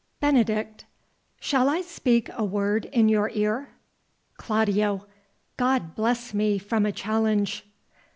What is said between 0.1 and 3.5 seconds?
Benedict. Shall I speak a word in your